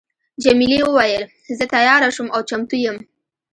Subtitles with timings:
[0.43, 1.23] جميلې وويل:
[1.57, 2.97] زه تیاره شوم او چمتو یم.